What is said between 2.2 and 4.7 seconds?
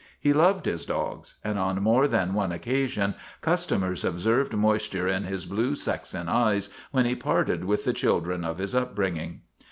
one occasion customers observed